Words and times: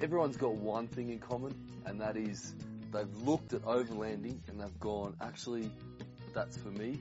everyone's 0.00 0.36
got 0.36 0.54
one 0.54 0.88
thing 0.88 1.10
in 1.10 1.18
common, 1.18 1.54
and 1.84 2.00
that 2.00 2.16
is 2.16 2.54
they've 2.92 3.16
looked 3.22 3.52
at 3.52 3.62
overlanding 3.62 4.38
and 4.48 4.60
they've 4.60 4.80
gone, 4.80 5.16
actually, 5.20 5.70
that's 6.34 6.56
for 6.56 6.68
me. 6.68 7.00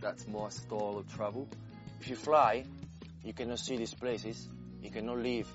That's 0.00 0.26
my 0.28 0.48
style 0.50 0.96
of 0.98 1.14
travel. 1.14 1.48
If 2.00 2.08
you 2.08 2.16
fly, 2.16 2.64
you 3.24 3.32
cannot 3.32 3.58
see 3.58 3.76
these 3.76 3.94
places. 3.94 4.48
You 4.82 4.90
cannot 4.90 5.18
live 5.18 5.48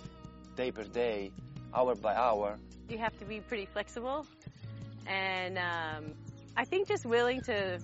day 0.56 0.72
per 0.72 0.84
day, 0.84 1.32
hour 1.74 1.96
by 1.96 2.16
hour. 2.16 2.58
You 2.90 2.98
have 2.98 3.18
to 3.20 3.26
be 3.26 3.40
pretty 3.40 3.66
flexible, 3.66 4.26
and 5.06 5.58
um, 5.58 6.14
I 6.58 6.66
think 6.66 6.88
just 6.88 7.06
willing 7.06 7.42
to 7.42 7.80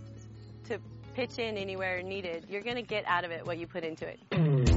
to 0.68 0.80
pitch 1.14 1.38
in 1.38 1.58
anywhere 1.58 2.02
needed. 2.02 2.48
You're 2.50 2.64
going 2.64 2.78
to 2.78 2.82
get 2.82 3.06
out 3.06 3.24
of 3.24 3.32
it 3.32 3.46
what 3.46 3.60
you 3.60 3.68
put 3.68 3.84
into 3.84 4.08
it. 4.08 4.72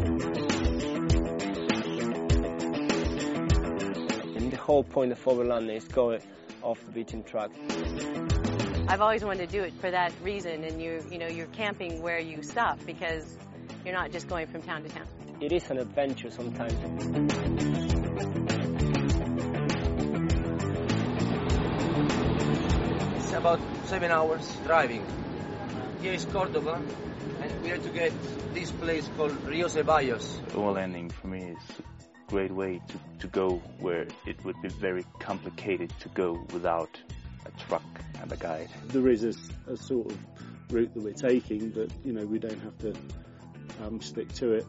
whole 4.68 4.84
point 4.84 5.10
of 5.10 5.24
overlanding 5.24 5.76
is 5.76 5.84
going 5.88 6.20
off 6.62 6.84
the 6.84 6.92
beaten 6.92 7.22
track. 7.22 7.50
I've 8.86 9.00
always 9.00 9.24
wanted 9.24 9.48
to 9.48 9.56
do 9.58 9.62
it 9.62 9.72
for 9.80 9.90
that 9.90 10.12
reason, 10.22 10.62
and 10.62 10.82
you 10.82 11.02
you 11.10 11.18
know 11.18 11.26
you're 11.26 11.52
camping 11.62 12.02
where 12.02 12.18
you 12.18 12.42
stop 12.42 12.78
because 12.84 13.24
you're 13.82 13.94
not 13.94 14.12
just 14.12 14.28
going 14.28 14.46
from 14.46 14.60
town 14.60 14.82
to 14.82 14.90
town. 14.90 15.06
It 15.40 15.52
is 15.52 15.70
an 15.70 15.78
adventure 15.78 16.30
sometimes. 16.30 16.74
It's 23.16 23.32
about 23.32 23.60
seven 23.86 24.10
hours 24.10 24.46
driving. 24.66 25.02
Here 26.02 26.12
is 26.12 26.26
Cordoba, 26.26 26.78
and 27.40 27.62
we 27.62 27.70
are 27.70 27.78
to 27.78 27.88
get 27.88 28.12
this 28.52 28.70
place 28.70 29.08
called 29.16 29.32
Rio 29.46 29.68
Ceballos. 29.68 30.26
Overlanding 30.50 31.10
for 31.10 31.28
me 31.28 31.56
is 31.56 31.80
a 31.80 31.97
great 32.28 32.50
way 32.50 32.80
to, 32.88 32.98
to 33.20 33.26
go 33.28 33.56
where 33.80 34.06
it 34.26 34.44
would 34.44 34.60
be 34.62 34.68
very 34.68 35.04
complicated 35.18 35.92
to 36.00 36.08
go 36.10 36.38
without 36.52 37.00
a 37.46 37.50
truck 37.66 37.82
and 38.20 38.30
a 38.30 38.36
guide. 38.36 38.68
There 38.88 39.08
is 39.08 39.24
a, 39.24 39.72
a 39.72 39.76
sort 39.76 40.12
of 40.12 40.18
route 40.70 40.92
that 40.94 41.02
we're 41.02 41.12
taking, 41.12 41.70
but 41.70 41.90
you 42.04 42.12
know 42.12 42.24
we 42.24 42.38
don't 42.38 42.60
have 42.60 42.78
to 42.78 42.94
um, 43.82 44.00
stick 44.00 44.32
to 44.34 44.52
it. 44.52 44.66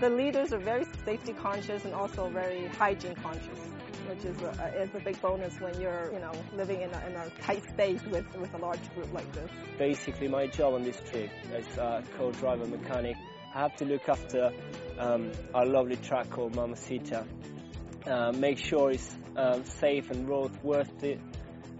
The 0.00 0.10
leaders 0.10 0.52
are 0.52 0.58
very 0.58 0.84
safety 1.04 1.32
conscious 1.32 1.84
and 1.84 1.94
also 1.94 2.28
very 2.28 2.66
hygiene 2.66 3.14
conscious, 3.16 3.60
which 4.08 4.24
is 4.24 4.40
a, 4.42 4.82
is 4.82 4.94
a 4.94 5.00
big 5.00 5.20
bonus 5.20 5.60
when 5.60 5.78
you're, 5.80 6.10
you 6.12 6.18
know, 6.18 6.32
living 6.56 6.82
in 6.82 6.90
a, 6.92 7.06
in 7.06 7.14
a 7.14 7.30
tight 7.42 7.62
space 7.68 8.02
with, 8.04 8.24
with 8.38 8.52
a 8.54 8.58
large 8.58 8.94
group 8.94 9.12
like 9.12 9.30
this. 9.32 9.50
Basically, 9.78 10.28
my 10.28 10.46
job 10.46 10.74
on 10.74 10.82
this 10.82 11.00
trip 11.10 11.30
as 11.54 11.66
a 11.78 12.02
co-driver 12.16 12.66
mechanic, 12.66 13.16
I 13.54 13.60
have 13.60 13.76
to 13.76 13.84
look 13.84 14.08
after 14.08 14.52
um, 14.98 15.30
our 15.54 15.66
lovely 15.66 15.96
truck 15.96 16.30
called 16.30 16.54
Mamacita. 16.54 17.24
Uh, 18.06 18.32
make 18.32 18.58
sure 18.58 18.90
it's 18.90 19.14
um, 19.36 19.64
safe 19.64 20.10
and 20.10 20.28
roadworthy. 20.28 21.18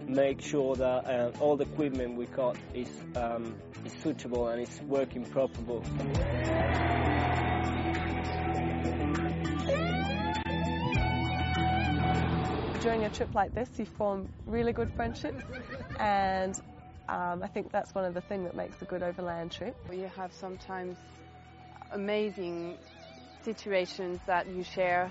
Make 0.07 0.41
sure 0.41 0.75
that 0.75 1.05
uh, 1.09 1.31
all 1.39 1.55
the 1.57 1.63
equipment 1.63 2.17
we 2.17 2.25
got 2.25 2.57
is, 2.73 2.89
um, 3.15 3.55
is 3.85 3.93
suitable 4.01 4.47
and 4.49 4.61
is 4.61 4.81
working 4.81 5.25
properly. 5.25 5.81
During 12.83 13.05
a 13.05 13.09
trip 13.09 13.33
like 13.33 13.55
this, 13.55 13.69
you 13.77 13.85
form 13.85 14.27
really 14.45 14.73
good 14.73 14.89
friendships, 14.91 15.41
and 16.01 16.53
um, 17.07 17.41
I 17.41 17.47
think 17.47 17.71
that's 17.71 17.95
one 17.95 18.03
of 18.03 18.13
the 18.13 18.19
things 18.19 18.43
that 18.43 18.57
makes 18.57 18.81
a 18.81 18.85
good 18.85 19.01
overland 19.01 19.53
trip. 19.53 19.73
You 19.89 20.11
have 20.17 20.33
sometimes 20.33 20.97
amazing 21.91 22.77
situations 23.41 24.19
that 24.25 24.47
you 24.49 24.65
share, 24.65 25.09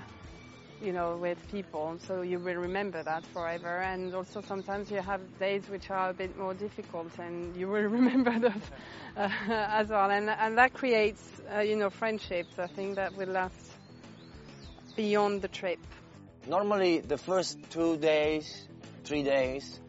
you 0.82 0.92
know, 0.92 1.16
with 1.16 1.38
people, 1.50 1.96
so 2.06 2.20
you 2.20 2.38
will 2.38 2.56
remember 2.56 3.02
that 3.04 3.24
forever. 3.24 3.80
And 3.80 4.14
also 4.14 4.42
sometimes 4.42 4.90
you 4.90 5.00
have 5.00 5.22
days 5.38 5.62
which 5.70 5.88
are 5.90 6.10
a 6.10 6.12
bit 6.12 6.36
more 6.38 6.52
difficult, 6.52 7.18
and 7.18 7.56
you 7.56 7.68
will 7.68 7.84
remember 8.00 8.38
those 8.38 8.70
uh, 9.16 9.30
as 9.48 9.88
well. 9.88 10.10
And 10.10 10.28
and 10.28 10.58
that 10.58 10.74
creates, 10.74 11.40
uh, 11.50 11.60
you 11.60 11.76
know, 11.76 11.88
friendships. 11.88 12.58
I 12.58 12.66
think 12.66 12.96
that 12.96 13.16
will 13.16 13.28
last 13.28 13.78
beyond 14.94 15.40
the 15.40 15.48
trip. 15.48 15.78
Normally, 16.48 17.00
the 17.00 17.16
first 17.16 17.58
two 17.70 17.96
days, 17.98 18.66
three 19.04 19.22
days, 19.22 19.80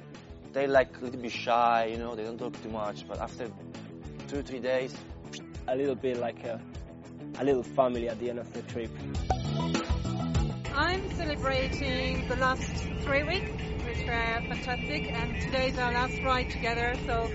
they 0.51 0.67
like 0.67 0.95
a 1.01 1.05
little 1.05 1.19
bit 1.19 1.31
shy, 1.31 1.85
you 1.85 1.97
know, 1.97 2.15
they 2.15 2.23
don't 2.23 2.37
talk 2.37 2.61
too 2.61 2.69
much. 2.69 3.07
But 3.07 3.19
after 3.19 3.49
two, 4.27 4.43
three 4.43 4.59
days, 4.59 4.95
a 5.67 5.75
little 5.75 5.95
bit 5.95 6.17
like 6.17 6.43
a, 6.43 6.61
a 7.39 7.43
little 7.43 7.63
family 7.63 8.07
at 8.07 8.19
the 8.19 8.29
end 8.29 8.37
of 8.37 8.53
the 8.53 8.61
trip. 8.63 8.91
I'm 10.75 11.11
celebrating 11.15 12.27
the 12.27 12.35
last 12.35 12.69
three 13.01 13.23
weeks, 13.23 13.51
which 13.85 14.05
were 14.05 14.43
fantastic, 14.47 15.11
and 15.11 15.41
today 15.41 15.69
is 15.69 15.77
our 15.79 15.91
last 15.91 16.21
ride 16.21 16.51
together, 16.51 16.93
so 17.07 17.31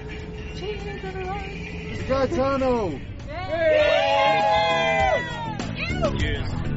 cheers 0.56 0.80
everyone! 1.02 2.06
Gaetano! 2.06 3.00
Cheers! 6.18 6.67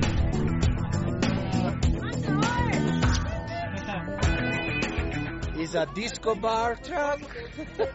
Is 5.62 5.76
a 5.76 5.86
disco 5.94 6.34
bar 6.34 6.76
truck. 6.76 7.22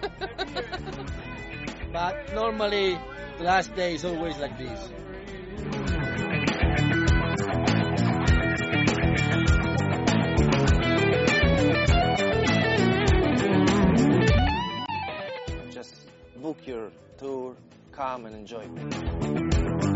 but 1.92 2.32
normally, 2.32 2.96
last 3.40 3.74
day 3.74 3.94
is 3.94 4.04
always 4.04 4.38
like 4.38 4.56
this. 4.56 4.88
just 15.70 15.94
book 16.40 16.58
your 16.66 16.92
tour, 17.18 17.56
come 17.90 18.26
and 18.26 18.36
enjoy. 18.36 19.95